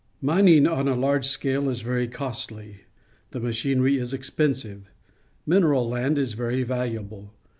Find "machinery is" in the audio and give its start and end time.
3.39-4.15